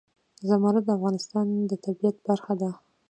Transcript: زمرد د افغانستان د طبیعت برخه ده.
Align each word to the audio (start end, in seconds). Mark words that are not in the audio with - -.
زمرد 0.47 0.83
د 0.87 0.89
افغانستان 0.97 1.47
د 1.69 1.73
طبیعت 1.85 2.15
برخه 2.27 2.53
ده. 2.61 2.69